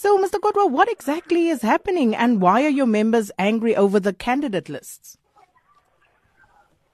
So, 0.00 0.16
Mr. 0.16 0.38
Kodwa, 0.38 0.70
what 0.70 0.88
exactly 0.88 1.48
is 1.48 1.62
happening 1.62 2.14
and 2.14 2.40
why 2.40 2.64
are 2.64 2.68
your 2.68 2.86
members 2.86 3.32
angry 3.36 3.74
over 3.74 3.98
the 3.98 4.12
candidate 4.12 4.68
lists? 4.68 5.18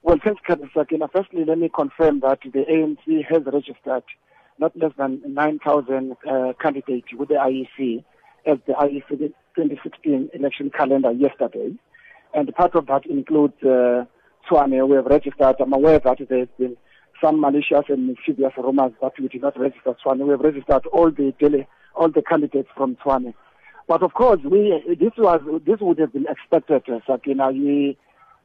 Well, 0.01 0.17
thanks, 0.23 0.41
Sakina. 0.73 1.07
Firstly, 1.13 1.45
let 1.45 1.59
me 1.59 1.69
confirm 1.69 2.21
that 2.21 2.39
the 2.41 2.65
ANC 2.67 3.25
has 3.29 3.43
registered 3.45 4.01
not 4.57 4.75
less 4.75 4.91
than 4.97 5.21
9,000 5.23 6.17
uh, 6.27 6.53
candidates 6.59 7.09
with 7.15 7.29
the 7.29 7.35
IEC 7.35 8.03
as 8.47 8.57
the 8.65 8.73
IEC 8.73 9.09
2016 9.55 10.31
election 10.33 10.71
calendar 10.75 11.11
yesterday. 11.11 11.75
And 12.33 12.51
part 12.55 12.73
of 12.73 12.87
that 12.87 13.05
includes 13.05 13.53
uh, 13.61 14.05
Tshwane. 14.49 14.87
We 14.89 14.95
have 14.95 15.05
registered, 15.05 15.57
I'm 15.59 15.73
aware 15.73 15.99
that 15.99 16.17
there's 16.27 16.47
been 16.57 16.75
some 17.23 17.39
malicious 17.39 17.85
and 17.87 18.07
mischievous 18.07 18.53
rumors 18.57 18.93
that 19.03 19.13
we 19.19 19.27
did 19.27 19.43
not 19.43 19.59
register 19.59 19.93
Tshwane. 20.03 20.25
We 20.25 20.31
have 20.31 20.39
registered 20.39 20.87
all 20.87 21.11
the 21.11 21.35
daily, 21.39 21.67
all 21.95 22.09
the 22.09 22.21
candidates 22.21 22.69
from 22.75 22.95
Tshwane. 22.97 23.33
But 23.87 24.01
of 24.01 24.13
course, 24.13 24.39
we 24.43 24.81
this 24.99 25.13
was 25.17 25.41
this 25.65 25.79
would 25.79 25.99
have 25.99 26.13
been 26.13 26.25
expected, 26.27 26.83
uh, 26.89 26.99
Sakina. 27.05 27.51
We, 27.51 27.97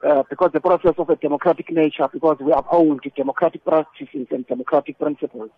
uh, 0.06 0.23
because 0.29 0.51
the 0.52 0.61
process 0.61 0.95
of 0.98 1.09
a 1.09 1.16
democratic 1.16 1.70
nature, 1.70 2.09
because 2.12 2.37
we 2.41 2.52
uphold 2.52 3.01
democratic 3.16 3.65
practices 3.65 4.27
and 4.30 4.47
democratic 4.47 4.98
principles. 4.98 5.51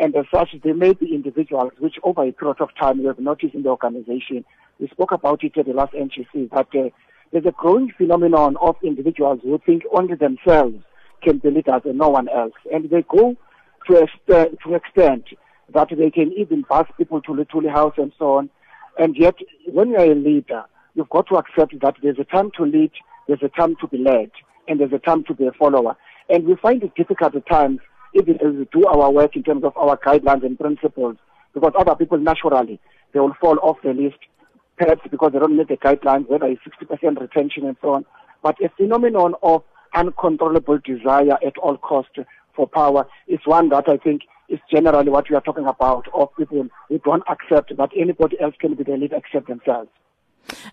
And 0.00 0.14
as 0.14 0.26
such, 0.32 0.54
there 0.62 0.74
may 0.74 0.92
be 0.92 1.12
individuals 1.14 1.72
which 1.78 1.96
over 2.04 2.22
a 2.22 2.32
period 2.32 2.60
of 2.60 2.68
time 2.80 3.00
we 3.00 3.06
have 3.06 3.18
noticed 3.18 3.54
in 3.54 3.64
the 3.64 3.70
organization. 3.70 4.44
We 4.78 4.88
spoke 4.88 5.10
about 5.12 5.42
it 5.42 5.58
at 5.58 5.66
the 5.66 5.72
last 5.72 5.92
NGC 5.92 6.50
that 6.50 6.68
uh, 6.74 6.90
there's 7.32 7.46
a 7.46 7.50
growing 7.50 7.92
phenomenon 7.96 8.56
of 8.60 8.76
individuals 8.82 9.40
who 9.42 9.60
think 9.66 9.82
only 9.92 10.14
themselves 10.14 10.76
can 11.22 11.38
be 11.38 11.50
leaders 11.50 11.82
and 11.84 11.98
no 11.98 12.08
one 12.08 12.28
else. 12.28 12.54
And 12.72 12.88
they 12.88 13.02
go 13.02 13.36
to 13.88 14.02
a 14.02 14.06
st- 14.06 14.58
to 14.64 14.74
extent 14.74 15.24
that 15.74 15.88
they 15.96 16.10
can 16.10 16.32
even 16.32 16.64
bus 16.68 16.86
people 16.96 17.20
to 17.22 17.32
Luthuli 17.32 17.70
House 17.70 17.94
and 17.96 18.12
so 18.18 18.38
on. 18.38 18.50
And 18.98 19.16
yet, 19.16 19.36
when 19.66 19.90
you're 19.90 20.12
a 20.12 20.14
leader, 20.14 20.64
you've 20.94 21.10
got 21.10 21.28
to 21.28 21.36
accept 21.36 21.78
that 21.80 21.94
there's 22.02 22.18
a 22.18 22.24
time 22.24 22.50
to 22.56 22.64
lead, 22.64 22.90
there's 23.26 23.42
a 23.42 23.48
time 23.48 23.76
to 23.80 23.86
be 23.86 23.98
led, 23.98 24.30
and 24.66 24.80
there's 24.80 24.92
a 24.92 24.98
time 24.98 25.24
to 25.24 25.34
be 25.34 25.46
a 25.46 25.52
follower. 25.52 25.96
And 26.28 26.44
we 26.44 26.56
find 26.56 26.82
it 26.82 26.94
difficult 26.94 27.34
at 27.34 27.46
times, 27.48 27.80
even 28.14 28.34
as 28.36 28.54
we 28.54 28.66
do 28.72 28.86
our 28.86 29.10
work 29.10 29.36
in 29.36 29.42
terms 29.42 29.64
of 29.64 29.76
our 29.76 29.96
guidelines 29.98 30.44
and 30.44 30.58
principles, 30.58 31.16
because 31.54 31.72
other 31.78 31.94
people 31.94 32.18
naturally, 32.18 32.80
they 33.12 33.20
will 33.20 33.34
fall 33.40 33.58
off 33.62 33.78
the 33.82 33.92
list, 33.92 34.18
perhaps 34.76 35.02
because 35.10 35.32
they 35.32 35.38
don't 35.38 35.56
meet 35.56 35.68
the 35.68 35.76
guidelines, 35.76 36.28
whether 36.28 36.46
it's 36.46 36.62
60% 36.62 37.20
retention 37.20 37.66
and 37.66 37.76
so 37.80 37.94
on. 37.94 38.04
But 38.42 38.62
a 38.62 38.68
phenomenon 38.76 39.34
of 39.42 39.62
uncontrollable 39.94 40.78
desire 40.78 41.38
at 41.44 41.56
all 41.58 41.76
costs 41.78 42.18
for 42.54 42.66
power 42.66 43.06
is 43.26 43.40
one 43.44 43.68
that 43.70 43.88
I 43.88 43.96
think 43.96 44.22
is 44.48 44.58
generally 44.70 45.10
what 45.10 45.28
we 45.28 45.36
are 45.36 45.42
talking 45.42 45.66
about 45.66 46.06
of 46.14 46.28
people 46.36 46.66
who 46.88 46.98
don't 47.00 47.22
accept 47.28 47.76
that 47.76 47.90
anybody 47.96 48.40
else 48.40 48.54
can 48.60 48.74
be 48.74 48.84
the 48.84 48.96
leader 48.96 49.16
except 49.16 49.48
themselves. 49.48 49.90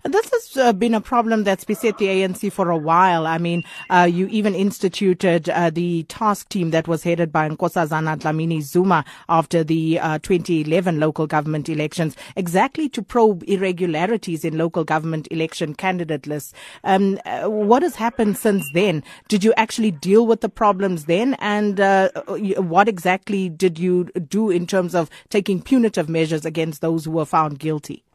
This 0.04 0.30
has 0.30 0.56
uh, 0.56 0.72
been 0.72 0.94
a 0.94 1.00
problem 1.00 1.44
that's 1.44 1.64
beset 1.64 1.98
the 1.98 2.06
ANC 2.06 2.52
for 2.52 2.70
a 2.70 2.76
while. 2.76 3.26
I 3.26 3.38
mean, 3.38 3.64
uh, 3.90 4.08
you 4.10 4.26
even 4.28 4.54
instituted 4.54 5.48
uh, 5.48 5.70
the 5.70 6.04
task 6.04 6.48
team 6.48 6.70
that 6.70 6.88
was 6.88 7.02
headed 7.02 7.32
by 7.32 7.48
Nkosazana 7.48 8.18
Dlamini 8.18 8.62
Zuma 8.62 9.04
after 9.28 9.64
the 9.64 9.98
uh, 9.98 10.18
2011 10.20 11.00
local 11.00 11.26
government 11.26 11.68
elections, 11.68 12.16
exactly 12.36 12.88
to 12.90 13.02
probe 13.02 13.44
irregularities 13.46 14.44
in 14.44 14.56
local 14.56 14.84
government 14.84 15.28
election 15.30 15.74
candidate 15.74 16.26
lists. 16.26 16.52
Um, 16.84 17.18
uh, 17.24 17.50
what 17.50 17.82
has 17.82 17.96
happened 17.96 18.38
since 18.38 18.64
then? 18.72 19.02
Did 19.28 19.44
you 19.44 19.52
actually 19.56 19.90
deal 19.90 20.26
with 20.26 20.40
the 20.40 20.48
problems 20.48 21.04
then? 21.04 21.34
And 21.34 21.80
uh, 21.80 22.10
what 22.26 22.88
exactly 22.88 23.48
did 23.48 23.78
you 23.78 24.04
do 24.28 24.50
in 24.50 24.66
terms 24.66 24.94
of 24.94 25.10
taking 25.28 25.60
punitive 25.60 26.08
measures 26.08 26.44
against 26.44 26.80
those 26.80 27.04
who 27.04 27.10
were 27.10 27.24
found 27.24 27.58
guilty? 27.58 28.05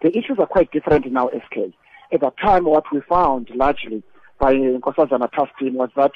The 0.00 0.16
issues 0.16 0.38
are 0.38 0.46
quite 0.46 0.70
different 0.70 1.10
now, 1.10 1.28
SK. 1.28 1.74
At 2.12 2.20
the 2.20 2.30
time, 2.40 2.64
what 2.64 2.84
we 2.92 3.00
found 3.08 3.50
largely 3.54 4.02
by 4.38 4.54
Nkosazana 4.54 5.30
task 5.32 5.50
team 5.58 5.74
was 5.74 5.90
that 5.96 6.12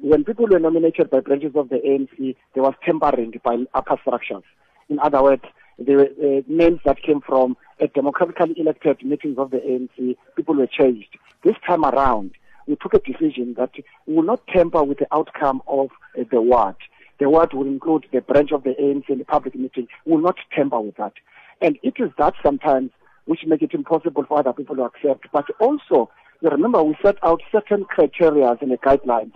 when 0.00 0.24
people 0.24 0.46
were 0.46 0.58
nominated 0.58 1.10
by 1.10 1.20
branches 1.20 1.52
of 1.56 1.68
the 1.68 1.76
ANC, 1.76 2.36
there 2.54 2.62
was 2.62 2.74
tampering 2.84 3.32
by 3.42 3.64
upper 3.74 3.96
structures. 4.00 4.44
In 4.88 4.98
other 5.00 5.22
words, 5.22 5.42
the 5.78 6.02
uh, 6.02 6.42
names 6.46 6.80
that 6.84 7.02
came 7.02 7.20
from 7.20 7.56
a 7.80 7.88
democratically 7.88 8.54
elected 8.56 9.04
meetings 9.04 9.38
of 9.38 9.50
the 9.50 9.58
ANC, 9.58 10.16
people 10.36 10.54
were 10.54 10.68
changed. 10.68 11.18
This 11.42 11.56
time 11.66 11.84
around, 11.84 12.32
we 12.66 12.76
took 12.76 12.94
a 12.94 13.00
decision 13.00 13.54
that 13.58 13.70
we 14.06 14.14
will 14.14 14.22
not 14.22 14.46
tamper 14.46 14.84
with 14.84 14.98
the 14.98 15.08
outcome 15.12 15.60
of 15.66 15.88
uh, 16.18 16.22
the 16.30 16.40
ward. 16.40 16.76
The 17.18 17.28
ward 17.28 17.52
will 17.52 17.66
include 17.66 18.06
the 18.12 18.20
branch 18.20 18.52
of 18.52 18.62
the 18.62 18.74
ANC 18.80 19.08
in 19.08 19.18
the 19.18 19.24
public 19.24 19.54
meeting. 19.54 19.88
We 20.04 20.12
will 20.12 20.22
not 20.22 20.36
tamper 20.54 20.80
with 20.80 20.96
that. 20.96 21.14
And 21.60 21.78
it 21.82 21.94
is 21.98 22.10
that 22.18 22.34
sometimes 22.42 22.90
which 23.26 23.40
make 23.46 23.62
it 23.62 23.74
impossible 23.74 24.24
for 24.26 24.38
other 24.38 24.52
people 24.52 24.76
to 24.76 24.82
accept. 24.82 25.26
But 25.32 25.46
also, 25.60 26.10
you 26.40 26.50
remember 26.50 26.82
we 26.82 26.96
set 27.02 27.16
out 27.22 27.40
certain 27.50 27.84
criteria 27.84 28.56
the 28.60 28.78
guidelines. 28.84 29.32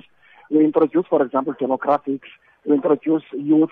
We 0.50 0.64
introduced, 0.64 1.08
for 1.08 1.22
example, 1.22 1.54
demographics. 1.54 2.28
We 2.66 2.74
introduced 2.74 3.26
youth 3.32 3.70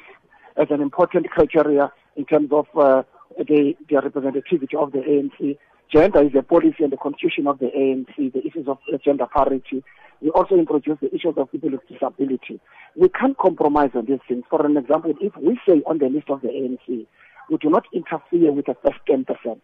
as 0.56 0.68
an 0.70 0.80
important 0.80 1.30
criteria 1.30 1.92
in 2.16 2.24
terms 2.24 2.50
of 2.52 2.66
uh, 2.76 3.02
the, 3.36 3.74
the 3.88 3.96
representativity 3.96 4.74
of 4.78 4.92
the 4.92 4.98
ANC. 4.98 5.58
Gender 5.92 6.24
is 6.24 6.32
a 6.36 6.42
policy 6.42 6.82
and 6.82 6.92
the 6.92 6.96
constitution 6.96 7.46
of 7.46 7.58
the 7.58 7.66
ANC, 7.66 8.32
the 8.32 8.44
issues 8.44 8.66
of 8.66 8.78
gender 9.04 9.26
parity. 9.26 9.84
We 10.20 10.30
also 10.30 10.56
introduced 10.56 11.00
the 11.00 11.14
issues 11.14 11.34
of 11.36 11.52
people 11.52 11.70
with 11.70 11.86
disability. 11.88 12.58
We 12.96 13.08
can't 13.08 13.36
compromise 13.36 13.90
on 13.94 14.06
these 14.06 14.18
things. 14.26 14.44
For 14.48 14.64
an 14.64 14.76
example, 14.76 15.14
if 15.20 15.36
we 15.36 15.60
say 15.68 15.82
on 15.86 15.98
the 15.98 16.08
list 16.08 16.30
of 16.30 16.40
the 16.40 16.48
ANC, 16.48 17.06
we 17.50 17.56
do 17.58 17.70
not 17.70 17.84
interfere 17.92 18.50
with 18.50 18.66
the 18.66 18.74
first 18.82 18.98
10%. 19.08 19.60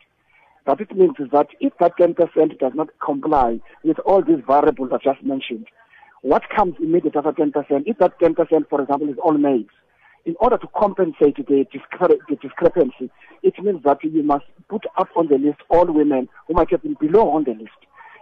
What 0.64 0.80
it 0.80 0.94
means 0.96 1.16
that 1.32 1.48
if 1.60 1.72
that 1.80 1.96
10% 1.98 2.58
does 2.58 2.72
not 2.74 2.88
comply 3.04 3.60
with 3.82 3.98
all 4.00 4.22
these 4.22 4.42
variables 4.46 4.90
I 4.92 4.98
just 5.02 5.22
mentioned, 5.24 5.66
what 6.22 6.42
comes 6.54 6.74
immediately 6.78 7.18
after 7.18 7.32
10%, 7.32 7.82
if 7.86 7.98
that 7.98 8.18
10%, 8.20 8.68
for 8.68 8.80
example, 8.80 9.08
is 9.08 9.16
all 9.22 9.36
males, 9.36 9.66
in 10.24 10.36
order 10.38 10.56
to 10.56 10.68
compensate 10.76 11.36
the, 11.36 11.66
discre- 11.74 12.18
the 12.28 12.36
discrepancy, 12.40 13.10
it 13.42 13.54
means 13.60 13.82
that 13.82 14.04
you 14.04 14.22
must 14.22 14.44
put 14.68 14.84
up 14.96 15.08
on 15.16 15.26
the 15.26 15.36
list 15.36 15.58
all 15.68 15.86
women 15.92 16.28
who 16.46 16.54
might 16.54 16.70
have 16.70 16.82
been 16.82 16.96
below 17.00 17.30
on 17.30 17.42
the 17.42 17.54
list. 17.54 17.70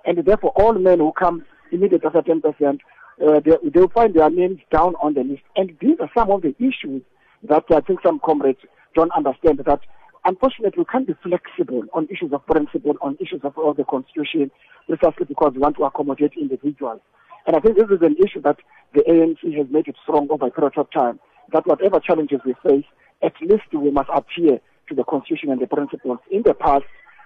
And 0.06 0.24
therefore, 0.24 0.52
all 0.56 0.72
men 0.72 0.98
who 0.98 1.12
come 1.12 1.44
immediately 1.70 2.06
after 2.06 2.22
10%, 2.22 2.78
uh, 3.22 3.40
they, 3.40 3.70
they'll 3.70 3.88
find 3.88 4.14
their 4.14 4.30
names 4.30 4.60
down 4.72 4.94
on 5.02 5.12
the 5.12 5.22
list. 5.22 5.42
And 5.56 5.76
these 5.78 5.96
are 6.00 6.10
some 6.16 6.30
of 6.30 6.40
the 6.40 6.54
issues 6.58 7.02
that 7.48 7.64
I 7.70 7.80
think 7.80 8.00
some 8.02 8.18
comrades 8.24 8.60
don't 8.94 9.12
understand 9.12 9.58
that 9.58 9.80
unfortunately, 10.24 10.78
we 10.78 10.84
can't 10.84 11.06
be 11.06 11.14
flexible 11.22 11.82
on 11.92 12.08
issues 12.10 12.32
of 12.32 12.44
principle, 12.46 12.94
on 13.00 13.16
issues 13.20 13.40
of, 13.44 13.56
of 13.58 13.76
the 13.76 13.84
constitution, 13.84 14.50
precisely 14.86 15.26
because 15.26 15.52
we 15.54 15.60
want 15.60 15.76
to 15.76 15.84
accommodate 15.84 16.32
individuals. 16.40 17.00
And 17.46 17.56
I 17.56 17.60
think 17.60 17.76
this 17.76 17.88
is 17.90 18.02
an 18.02 18.16
issue 18.16 18.40
that 18.42 18.58
the 18.94 19.00
ANC 19.00 19.56
has 19.56 19.66
made 19.70 19.88
it 19.88 19.96
strong 20.02 20.28
over 20.30 20.46
a 20.46 20.50
period 20.50 20.74
of 20.76 20.90
time, 20.90 21.18
that 21.52 21.66
whatever 21.66 22.00
challenges 22.00 22.40
we 22.44 22.54
face, 22.64 22.84
at 23.22 23.32
least 23.40 23.64
we 23.72 23.90
must 23.90 24.10
adhere 24.14 24.60
to 24.88 24.94
the 24.94 25.04
constitution 25.04 25.50
and 25.50 25.60
the 25.60 25.66
principles. 25.66 26.18
In 26.30 26.42
the 26.42 26.54
past, 26.54 26.84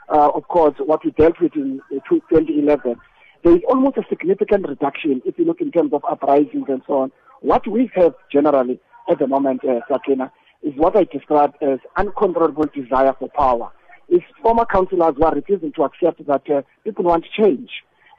uh, 0.09 0.31
of 0.35 0.47
course, 0.49 0.75
what 0.79 1.05
we 1.05 1.11
dealt 1.13 1.41
with 1.41 1.55
in 1.57 1.81
2011, 1.91 2.97
there 3.43 3.57
is 3.57 3.63
almost 3.69 3.97
a 3.97 4.03
significant 4.09 4.69
reduction 4.69 5.21
if 5.25 5.39
you 5.39 5.45
look 5.45 5.61
in 5.61 5.71
terms 5.71 5.93
of 5.93 6.05
uprisings 6.05 6.67
and 6.69 6.83
so 6.87 6.95
on. 6.95 7.13
What 7.41 7.67
we 7.67 7.91
have 7.95 8.15
generally 8.33 8.81
at 9.09 9.19
the 9.19 9.27
moment, 9.27 9.65
uh, 9.65 9.81
Sakina, 9.91 10.33
is 10.65 10.73
what 10.77 10.97
I 10.97 11.05
described 11.05 11.63
as 11.63 11.79
uncontrollable 11.97 12.67
desire 12.75 13.15
for 13.19 13.29
power. 13.29 13.71
It's 14.09 14.25
former 14.43 14.65
councillors 14.65 15.15
who 15.17 15.25
are 15.25 15.35
refusing 15.35 15.73
to 15.73 15.85
accept 15.85 16.27
that 16.27 16.51
uh, 16.51 16.63
people 16.85 17.05
want 17.05 17.27
change, 17.39 17.71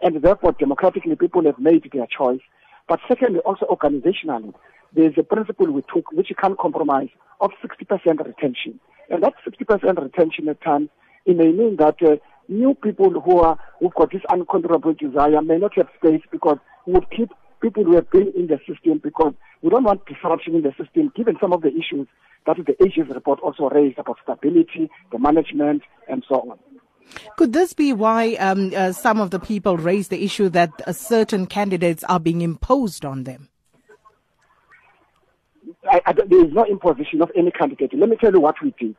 and 0.02 0.22
therefore 0.22 0.54
democratically 0.54 1.16
people 1.16 1.44
have 1.46 1.60
made 1.60 1.90
their 1.92 2.08
choice. 2.08 2.42
But 2.88 3.00
secondly, 3.08 3.40
also 3.40 3.66
organizationally, 3.66 4.54
there's 4.94 5.16
a 5.18 5.24
principle 5.24 5.72
we 5.72 5.84
took 5.94 6.12
which 6.12 6.30
you 6.30 6.36
can't 6.36 6.58
compromise 6.58 7.10
of 7.42 7.52
60% 7.64 8.26
retention. 8.26 8.80
And 9.10 9.24
that 9.24 9.34
60% 9.48 10.02
retention 10.02 10.48
at 10.48 10.62
times, 10.62 10.90
it 11.26 11.36
may 11.36 11.52
mean 11.52 11.78
that 11.78 12.02
uh, 12.02 12.18
new 12.48 12.76
people 12.76 13.10
who 13.10 13.40
are 13.40 13.60
who've 13.80 13.94
got 13.94 14.12
this 14.12 14.22
uncontrollable 14.30 14.94
desire 14.94 15.42
may 15.42 15.58
not 15.58 15.76
have 15.76 15.88
space 15.98 16.22
because 16.32 16.58
we 16.86 16.94
would 16.94 17.10
keep 17.10 17.30
people 17.62 17.84
who 17.84 17.96
have 17.96 18.10
been 18.12 18.32
in 18.36 18.48
the 18.48 18.60
system 18.68 19.00
because 19.04 19.34
we 19.62 19.70
don't 19.70 19.84
want 19.84 20.06
disruption 20.06 20.56
in 20.56 20.62
the 20.62 20.74
system 20.78 21.12
given 21.16 21.36
some 21.42 21.52
of 21.52 21.62
the 21.62 21.70
issues 21.70 22.08
that 22.46 22.58
the 22.66 22.76
AG's 22.84 23.10
report 23.14 23.40
also 23.42 23.70
raised 23.70 23.98
about 23.98 24.18
stability, 24.24 24.90
the 25.12 25.20
management, 25.20 25.82
and 26.08 26.24
so 26.28 26.36
on. 26.52 26.60
Could 27.38 27.54
this 27.54 27.74
be 27.74 27.94
why 27.94 28.34
um, 28.36 28.72
uh, 28.76 28.92
some 28.92 29.20
of 29.20 29.32
the 29.32 29.40
people 29.40 29.78
raise 29.78 30.08
the 30.08 30.24
issue 30.24 30.50
that 30.50 30.72
uh, 30.86 30.92
certain 30.92 31.46
candidates 31.46 32.04
are 32.06 32.20
being 32.20 32.42
imposed 32.42 33.06
on 33.06 33.24
them? 33.24 33.50
I, 35.90 36.02
I, 36.06 36.14
there 36.14 36.46
is 36.46 36.54
no 36.54 36.66
imposition 36.66 37.22
of 37.22 37.32
any 37.36 37.52
candidate. 37.52 37.94
Let 37.94 38.10
me 38.10 38.18
tell 38.20 38.32
you 38.32 38.40
what 38.40 38.56
we 38.64 38.74
did, 38.80 38.96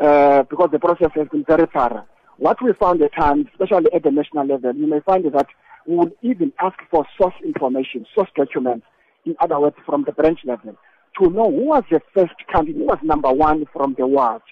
uh, 0.00 0.42
because 0.44 0.70
the 0.72 0.80
process 0.80 1.10
has 1.14 1.28
been 1.28 1.44
very 1.44 1.66
thorough. 1.72 2.04
What 2.38 2.60
we 2.60 2.72
found 2.72 3.00
at 3.02 3.14
times, 3.14 3.46
especially 3.52 3.92
at 3.92 4.02
the 4.02 4.10
national 4.10 4.46
level, 4.46 4.74
you 4.74 4.88
may 4.88 5.00
find 5.00 5.24
that 5.32 5.46
we 5.86 5.96
would 5.96 6.12
even 6.22 6.52
ask 6.60 6.76
for 6.90 7.06
source 7.16 7.34
information, 7.44 8.04
source 8.14 8.30
documents, 8.34 8.86
in 9.24 9.36
other 9.40 9.60
words, 9.60 9.76
from 9.86 10.04
the 10.04 10.12
branch 10.12 10.40
level 10.44 10.76
to 11.18 11.30
know 11.30 11.50
who 11.50 11.66
was 11.66 11.84
the 11.90 12.00
first 12.14 12.34
candidate, 12.52 12.76
who 12.76 12.86
was 12.86 12.98
number 13.02 13.32
one 13.32 13.64
from 13.72 13.94
the 13.98 14.06
ward. 14.06 14.42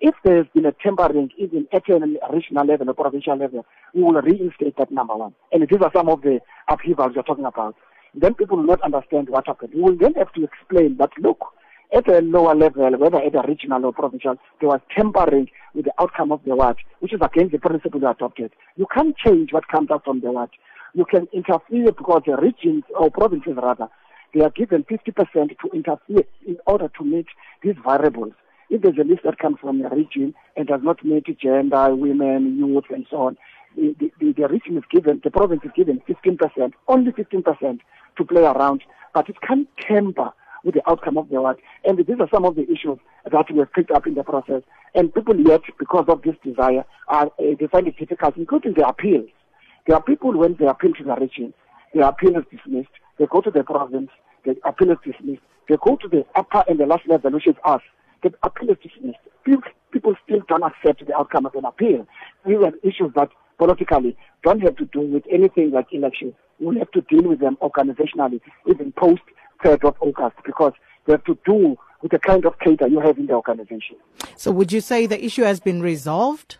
If 0.00 0.14
there's 0.24 0.46
been 0.54 0.66
a 0.66 0.72
tempering, 0.72 1.30
even 1.38 1.66
at 1.72 1.88
a 1.88 1.98
regional 2.32 2.66
level 2.66 2.90
or 2.90 2.94
provincial 2.94 3.36
level, 3.36 3.66
we 3.94 4.02
will 4.02 4.20
reinstate 4.22 4.76
that 4.78 4.92
number 4.92 5.16
one. 5.16 5.34
And 5.52 5.62
these 5.62 5.80
are 5.82 5.90
some 5.94 6.08
of 6.08 6.22
the 6.22 6.40
upheavals 6.68 7.12
you're 7.14 7.24
talking 7.24 7.44
about. 7.44 7.74
Then 8.14 8.34
people 8.34 8.58
will 8.58 8.64
not 8.64 8.82
understand 8.82 9.28
what 9.28 9.46
happened. 9.46 9.72
We 9.74 9.82
will 9.82 9.96
then 9.96 10.14
have 10.14 10.32
to 10.34 10.44
explain 10.44 10.96
that, 10.98 11.10
look, 11.18 11.44
at 11.94 12.08
a 12.08 12.20
lower 12.20 12.54
level, 12.54 12.90
whether 12.98 13.18
at 13.18 13.34
a 13.34 13.48
regional 13.48 13.86
or 13.86 13.92
provincial, 13.92 14.36
there 14.60 14.68
was 14.68 14.80
tampering 14.94 15.48
with 15.74 15.86
the 15.86 15.92
outcome 16.00 16.32
of 16.32 16.40
the 16.44 16.54
watch, 16.54 16.80
which 17.00 17.12
is 17.12 17.20
against 17.22 17.52
the 17.52 17.58
principle 17.58 18.06
adopted. 18.06 18.52
You 18.76 18.86
can't 18.94 19.16
change 19.16 19.52
what 19.52 19.68
comes 19.68 19.90
out 19.90 20.04
from 20.04 20.20
the 20.20 20.30
watch. 20.30 20.54
You 20.94 21.04
can 21.04 21.28
interfere 21.32 21.92
because 21.92 22.22
the 22.26 22.36
regions 22.36 22.84
or 22.98 23.10
provinces 23.10 23.54
rather, 23.56 23.88
they 24.34 24.40
are 24.40 24.50
given 24.50 24.84
50% 24.84 25.14
to 25.32 25.70
interfere 25.72 26.24
in 26.46 26.58
order 26.66 26.90
to 26.98 27.04
meet 27.04 27.26
these 27.62 27.74
variables. 27.84 28.32
If 28.70 28.82
there's 28.82 28.98
a 28.98 29.04
list 29.04 29.22
that 29.24 29.38
comes 29.38 29.56
from 29.60 29.80
a 29.80 29.88
region 29.88 30.34
and 30.56 30.66
does 30.66 30.80
not 30.82 31.04
meet 31.04 31.26
gender, 31.38 31.94
women, 31.94 32.58
youth, 32.58 32.84
and 32.90 33.06
so 33.10 33.16
on, 33.16 33.36
the, 33.76 33.94
the, 34.20 34.32
the 34.32 34.48
region 34.48 34.76
is 34.76 34.84
given, 34.90 35.20
the 35.24 35.30
province 35.30 35.62
is 35.64 35.70
given 35.74 36.02
15%, 36.08 36.72
only 36.88 37.12
15% 37.12 37.80
to 38.16 38.24
play 38.24 38.42
around, 38.42 38.82
but 39.14 39.28
it 39.28 39.36
can't 39.40 39.68
temper 39.80 40.30
with 40.64 40.74
the 40.74 40.90
outcome 40.90 41.16
of 41.16 41.28
the 41.28 41.40
work. 41.40 41.58
And 41.84 41.98
these 41.98 42.20
are 42.20 42.28
some 42.32 42.44
of 42.44 42.56
the 42.56 42.64
issues 42.64 42.98
that 43.30 43.46
we 43.50 43.58
have 43.58 43.72
picked 43.72 43.90
up 43.90 44.06
in 44.06 44.14
the 44.14 44.24
process. 44.24 44.62
And 44.94 45.14
people 45.14 45.38
yet, 45.38 45.62
because 45.78 46.06
of 46.08 46.22
this 46.22 46.34
desire, 46.44 46.84
are, 47.08 47.26
uh, 47.26 47.54
they 47.58 47.66
find 47.70 47.86
it 47.86 47.96
difficult, 47.96 48.36
including 48.36 48.74
the 48.74 48.86
appeals. 48.86 49.28
There 49.86 49.96
are 49.96 50.02
people 50.02 50.36
when 50.36 50.56
they 50.58 50.66
appeal 50.66 50.92
to 50.94 51.04
the 51.04 51.14
region, 51.14 51.54
the 51.94 52.06
appeal 52.06 52.36
is 52.36 52.44
dismissed. 52.50 52.90
They 53.18 53.26
go 53.26 53.40
to 53.40 53.50
the 53.50 53.64
province, 53.64 54.10
the 54.44 54.56
appeal 54.64 54.92
is 54.92 54.98
dismissed. 55.04 55.42
They 55.68 55.76
go 55.84 55.96
to 55.96 56.08
the 56.08 56.24
upper 56.34 56.64
and 56.68 56.78
the 56.78 56.86
last 56.86 57.06
level, 57.08 57.32
which 57.32 57.46
is 57.46 57.56
us. 57.64 57.82
The 58.22 58.32
appeal 58.42 58.70
is 58.70 58.76
dismissed. 58.82 59.18
People, 59.44 59.70
people 59.92 60.14
still 60.24 60.40
don't 60.48 60.62
accept 60.62 61.06
the 61.06 61.16
outcome 61.16 61.46
of 61.46 61.54
an 61.54 61.64
appeal. 61.64 62.06
These 62.46 62.58
are 62.58 62.72
issues 62.82 63.12
that 63.16 63.28
politically 63.58 64.16
don't 64.42 64.60
have 64.60 64.76
to 64.76 64.84
do 64.86 65.00
with 65.00 65.24
anything 65.30 65.72
like 65.72 65.86
elections. 65.92 66.34
We 66.60 66.78
have 66.78 66.90
to 66.92 67.00
deal 67.02 67.28
with 67.28 67.40
them 67.40 67.58
organizationally, 67.60 68.40
even 68.68 68.92
post 68.92 69.22
3rd 69.64 69.88
of 69.88 69.96
August, 70.00 70.36
because 70.44 70.72
they 71.06 71.12
have 71.12 71.24
to 71.24 71.38
do 71.44 71.76
with 72.02 72.12
the 72.12 72.18
kind 72.18 72.46
of 72.46 72.58
cadre 72.60 72.90
you 72.90 73.00
have 73.00 73.18
in 73.18 73.26
the 73.26 73.34
organization. 73.34 73.96
So 74.36 74.52
would 74.52 74.72
you 74.72 74.80
say 74.80 75.06
the 75.06 75.22
issue 75.24 75.42
has 75.42 75.60
been 75.60 75.82
resolved? 75.82 76.58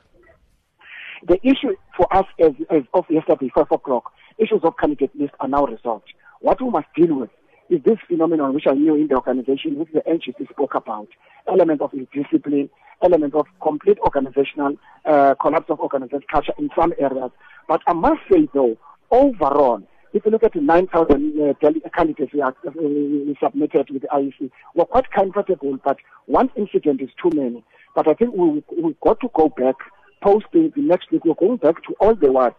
The 1.27 1.39
issue 1.47 1.75
for 1.97 2.13
us 2.17 2.27
as, 2.41 2.53
as 2.71 2.83
of 2.95 3.05
yesterday, 3.09 3.51
5 3.55 3.73
o'clock, 3.73 4.13
issues 4.39 4.61
of 4.63 4.77
candidate 4.77 5.11
list 5.17 5.35
are 5.41 5.49
now 5.49 5.67
resolved. 5.67 6.13
What 6.41 6.61
we 6.63 6.71
must 6.71 6.87
deal 6.95 7.15
with 7.15 7.31
is 7.69 7.83
this 7.85 7.99
phenomenon 8.07 8.55
which 8.55 8.67
I 8.67 8.73
knew 8.73 8.95
in 8.95 9.09
the 9.09 9.17
organization, 9.17 9.79
which 9.79 9.93
the 9.93 10.01
NGC 10.01 10.49
spoke 10.51 10.75
about, 10.75 11.09
element 11.47 11.81
of 11.81 11.93
discipline, 12.13 12.71
element 13.03 13.35
of 13.35 13.47
complete 13.63 13.99
organizational 14.01 14.77
uh, 15.05 15.35
collapse 15.41 15.71
of 15.71 15.81
organizational 15.81 16.23
culture 16.31 16.53
in 16.59 16.71
some 16.77 16.93
areas. 16.99 17.31
But 17.69 17.83
I 17.87 17.93
must 17.93 18.21
say, 18.31 18.49
though, 18.55 18.77
overall, 19.11 19.83
if 20.13 20.25
you 20.25 20.31
look 20.31 20.43
at 20.43 20.55
the 20.55 20.61
9,000 20.61 21.41
uh, 21.41 21.89
candidates 21.95 22.33
we, 22.33 22.41
are, 22.41 22.55
uh, 22.67 22.71
we 22.75 23.37
submitted 23.43 23.91
with 23.91 24.03
the 24.03 24.09
IEC, 24.09 24.51
we're 24.75 24.87
quite 24.87 25.11
comfortable, 25.11 25.79
but 25.85 25.99
one 26.27 26.51
incident 26.57 27.03
is 27.03 27.11
too 27.23 27.31
many. 27.35 27.63
But 27.95 28.09
I 28.09 28.15
think 28.15 28.35
we, 28.35 28.63
we've 28.81 29.01
got 29.01 29.21
to 29.21 29.29
go 29.35 29.49
back, 29.51 29.77
post 30.23 30.47
the, 30.53 30.73
the 30.75 30.83
next 30.83 31.11
week, 31.11 31.25
we're 31.25 31.35
going 31.35 31.59
back 31.59 31.83
to 31.85 31.95
all 32.01 32.15
the 32.15 32.33
wards 32.33 32.57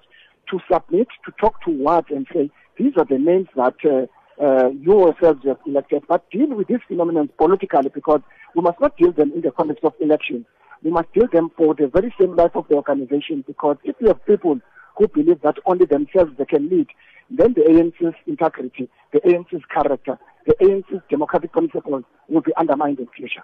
to 0.52 0.60
submit, 0.72 1.08
to 1.26 1.32
talk 1.40 1.62
to 1.64 1.72
wards 1.72 2.08
and 2.10 2.28
say, 2.34 2.52
these 2.80 2.94
are 2.98 3.06
the 3.06 3.18
names 3.20 3.48
that 3.56 3.76
uh, 3.84 4.08
uh, 4.44 4.70
you 4.70 4.98
yourselves 5.00 5.42
have 5.46 5.58
elected, 5.68 6.04
but 6.08 6.30
deal 6.32 6.56
with 6.56 6.68
these 6.68 6.80
phenomena 6.88 7.28
politically 7.38 7.90
because 7.94 8.22
we 8.56 8.62
must 8.62 8.80
not 8.80 8.96
deal 8.98 9.12
them 9.12 9.34
in 9.34 9.42
the 9.42 9.52
context 9.52 9.84
of 9.84 9.94
elections. 10.00 10.46
We 10.82 10.92
must 10.92 11.12
deal 11.14 11.28
them 11.32 11.52
for 11.58 11.76
the 11.76 11.88
very 11.88 12.14
same 12.18 12.38
life 12.38 12.56
of 12.56 12.68
the 12.70 12.76
organization 12.76 13.44
because 13.46 13.76
if 13.84 13.98
you 14.00 14.08
have 14.08 14.26
people 14.26 14.60
who 14.96 15.08
believe 15.10 15.42
that 15.42 15.58
only 15.66 15.86
themselves 15.86 16.32
they 16.38 16.46
can 16.46 16.70
lead, 16.70 16.88
then 17.30 17.54
the 17.54 17.62
ANC's 17.62 18.16
integrity, 18.28 18.90
the 19.12 19.20
ANC's 19.20 19.64
character, 19.74 20.18
the 20.48 20.56
ANC's 20.62 21.04
democratic 21.10 21.52
principles 21.52 22.04
will 22.30 22.42
be 22.42 22.54
undermined 22.58 23.00
in 23.00 23.08
future. 23.08 23.44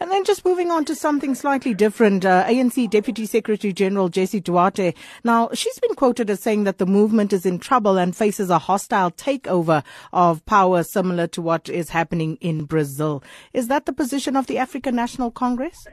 And 0.00 0.10
then 0.10 0.24
just 0.24 0.44
moving 0.44 0.70
on 0.70 0.84
to 0.86 0.94
something 0.94 1.34
slightly 1.34 1.74
different, 1.74 2.24
uh, 2.24 2.44
ANC 2.44 2.88
Deputy 2.88 3.26
Secretary 3.26 3.72
General 3.72 4.08
Jessie 4.08 4.40
Duarte. 4.40 4.94
Now, 5.24 5.50
she's 5.52 5.78
been 5.78 5.94
quoted 5.94 6.30
as 6.30 6.40
saying 6.40 6.64
that 6.64 6.78
the 6.78 6.86
movement 6.86 7.32
is 7.32 7.44
in 7.44 7.58
trouble 7.58 7.98
and 7.98 8.16
faces 8.16 8.50
a 8.50 8.58
hostile 8.58 9.10
takeover 9.10 9.84
of 10.12 10.44
power 10.46 10.82
similar 10.82 11.26
to 11.28 11.42
what 11.42 11.68
is 11.68 11.90
happening 11.90 12.36
in 12.40 12.64
Brazil. 12.64 13.22
Is 13.52 13.68
that 13.68 13.86
the 13.86 13.92
position 13.92 14.36
of 14.36 14.46
the 14.46 14.58
African 14.58 14.94
National 14.94 15.30
Congress? 15.30 15.86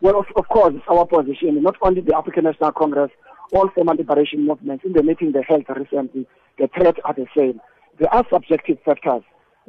Well, 0.00 0.20
of, 0.20 0.26
of 0.36 0.48
course, 0.48 0.74
it's 0.76 0.84
our 0.88 1.06
position. 1.06 1.62
Not 1.62 1.76
only 1.82 2.02
the 2.02 2.16
African 2.16 2.44
National 2.44 2.72
Congress, 2.72 3.10
all 3.52 3.68
former 3.74 3.94
liberation 3.94 4.46
movements, 4.46 4.84
in 4.84 4.92
the 4.92 5.02
meeting 5.02 5.32
they 5.32 5.42
held 5.46 5.64
recently, 5.68 6.26
the 6.58 6.68
threats 6.74 6.98
are 7.04 7.14
the 7.14 7.26
same. 7.36 7.60
There 7.98 8.12
are 8.12 8.24
subjective 8.30 8.78
factors 8.84 9.22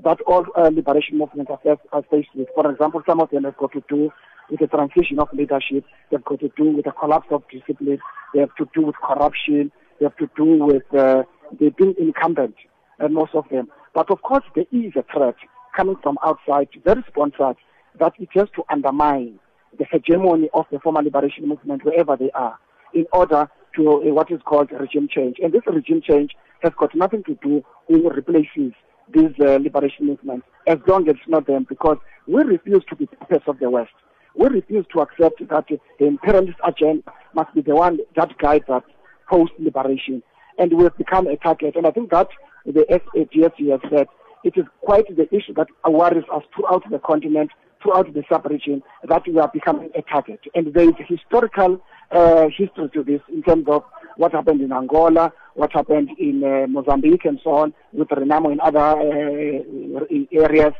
that 0.03 0.21
all 0.21 0.45
uh, 0.55 0.69
liberation 0.69 1.17
movements 1.17 1.51
are, 1.51 1.77
are 1.91 2.03
faced 2.09 2.29
with. 2.35 2.47
For 2.53 2.69
example, 2.69 3.01
some 3.07 3.19
of 3.19 3.29
them 3.29 3.45
have 3.45 3.57
got 3.57 3.71
to 3.73 3.83
do 3.89 4.11
with 4.49 4.59
the 4.59 4.67
transition 4.67 5.19
of 5.19 5.27
leadership, 5.33 5.83
they've 6.09 6.23
got 6.23 6.39
to 6.39 6.49
do 6.55 6.71
with 6.71 6.85
the 6.85 6.91
collapse 6.91 7.27
of 7.31 7.43
discipline, 7.51 7.99
they 8.33 8.39
have 8.39 8.55
to 8.55 8.67
do 8.73 8.85
with 8.85 8.95
corruption, 8.95 9.71
they 9.99 10.05
have 10.05 10.15
to 10.17 10.29
do 10.37 10.63
with 10.63 10.83
uh, 10.93 11.23
they 11.59 11.69
being 11.69 11.95
incumbent, 11.97 12.55
and 12.99 13.13
most 13.13 13.33
of 13.33 13.45
them. 13.49 13.67
But 13.93 14.09
of 14.09 14.21
course, 14.21 14.43
there 14.55 14.65
is 14.71 14.93
a 14.95 15.03
threat 15.13 15.35
coming 15.75 15.97
from 16.01 16.17
outside, 16.23 16.69
very 16.85 17.03
sponsored, 17.07 17.57
that 17.99 18.13
it 18.19 18.29
has 18.33 18.47
to 18.55 18.63
undermine 18.69 19.39
the 19.77 19.85
hegemony 19.91 20.49
of 20.53 20.65
the 20.71 20.79
former 20.79 21.01
liberation 21.01 21.47
movement 21.47 21.83
wherever 21.83 22.15
they 22.15 22.31
are, 22.31 22.57
in 22.93 23.05
order 23.11 23.49
to 23.75 23.89
uh, 23.89 24.13
what 24.13 24.31
is 24.31 24.39
called 24.45 24.71
regime 24.71 25.07
change. 25.09 25.37
And 25.41 25.53
this 25.53 25.61
regime 25.67 26.01
change 26.01 26.31
has 26.61 26.71
got 26.77 26.95
nothing 26.95 27.23
to 27.23 27.37
do 27.43 27.63
with 27.89 28.15
replaces 28.15 28.73
this 29.13 29.31
uh, 29.39 29.57
liberation 29.57 30.07
movement 30.07 30.43
as 30.67 30.77
long 30.87 31.07
as 31.07 31.15
it's 31.15 31.27
not 31.27 31.47
them 31.47 31.65
because 31.67 31.97
we 32.27 32.43
refuse 32.43 32.83
to 32.89 32.95
be 32.95 33.05
puppets 33.05 33.45
of 33.47 33.59
the 33.59 33.69
West. 33.69 33.93
We 34.35 34.47
refuse 34.47 34.85
to 34.93 35.01
accept 35.01 35.47
that 35.49 35.65
the 35.67 36.05
imperialist 36.05 36.59
agenda 36.63 37.11
must 37.33 37.53
be 37.55 37.61
the 37.61 37.75
one 37.75 37.99
that 38.15 38.37
guides 38.37 38.69
us 38.69 38.83
post-liberation. 39.29 40.21
And 40.59 40.73
we 40.73 40.83
have 40.83 40.97
become 40.97 41.27
a 41.27 41.37
target. 41.37 41.75
And 41.75 41.87
I 41.87 41.91
think 41.91 42.11
that 42.11 42.27
the 42.65 42.85
SADC 42.89 43.71
has 43.71 43.81
said 43.89 44.07
it 44.43 44.53
is 44.57 44.65
quite 44.81 45.07
the 45.15 45.27
issue 45.33 45.53
that 45.55 45.67
worries 45.85 46.23
us 46.31 46.43
throughout 46.55 46.83
the 46.89 46.99
continent, 46.99 47.51
throughout 47.81 48.13
the 48.13 48.23
sub-region, 48.29 48.83
that 49.07 49.27
we 49.27 49.39
are 49.39 49.49
becoming 49.51 49.89
a 49.95 50.01
target. 50.03 50.41
And 50.53 50.73
there 50.73 50.89
is 50.89 50.95
historical 51.07 51.81
uh, 52.11 52.47
history 52.55 52.89
to 52.93 53.03
this 53.03 53.21
in 53.29 53.43
terms 53.43 53.65
of 53.67 53.83
what 54.17 54.33
happened 54.33 54.61
in 54.61 54.71
Angola, 54.71 55.31
what 55.53 55.71
happened 55.73 56.09
in 56.19 56.43
uh, 56.43 56.67
Mozambique 56.67 57.25
and 57.25 57.39
so 57.43 57.51
on, 57.51 57.73
with 57.93 58.09
Renamo 58.09 58.51
in 58.51 58.59
other 58.59 58.79
uh, 58.79 60.05
areas. 60.31 60.73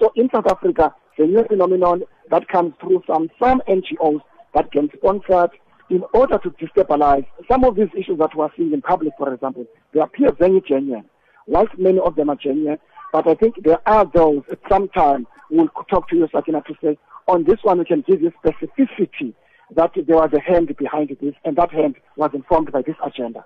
So 0.00 0.12
in 0.16 0.28
South 0.34 0.46
Africa, 0.46 0.94
the 1.18 1.26
new 1.26 1.44
phenomenon 1.44 2.02
that 2.30 2.48
comes 2.48 2.74
through 2.80 3.02
from 3.06 3.28
some 3.42 3.62
NGOs 3.68 4.20
that 4.54 4.70
can 4.72 4.88
sponsor 4.96 5.48
in 5.90 6.02
order 6.12 6.38
to 6.38 6.50
destabilize 6.50 7.26
some 7.50 7.64
of 7.64 7.76
these 7.76 7.88
issues 7.96 8.18
that 8.18 8.34
we're 8.34 8.48
seeing 8.56 8.72
in 8.72 8.82
public, 8.82 9.12
for 9.16 9.32
example, 9.32 9.64
they 9.94 10.00
appear 10.00 10.32
very 10.32 10.60
genuine. 10.68 11.04
Whilst 11.46 11.78
many 11.78 12.00
of 12.00 12.16
them 12.16 12.28
are 12.30 12.36
genuine, 12.36 12.78
but 13.12 13.28
I 13.28 13.34
think 13.34 13.54
there 13.62 13.80
are 13.88 14.04
those 14.12 14.42
at 14.50 14.58
some 14.68 14.88
time 14.88 15.26
who 15.48 15.58
will 15.58 15.68
talk 15.88 16.08
to 16.08 16.16
you, 16.16 16.28
Sakina, 16.32 16.62
to 16.62 16.74
say, 16.82 16.98
on 17.28 17.44
this 17.44 17.58
one 17.62 17.78
we 17.78 17.84
can 17.84 18.02
give 18.06 18.20
you 18.20 18.32
specificity 18.44 19.34
that 19.74 19.92
there 19.94 20.16
was 20.16 20.30
a 20.32 20.40
hand 20.40 20.74
behind 20.76 21.16
this, 21.20 21.34
and 21.44 21.56
that 21.56 21.72
hand 21.72 21.96
was 22.16 22.30
informed 22.32 22.70
by 22.72 22.82
this 22.82 22.96
agenda. 23.04 23.44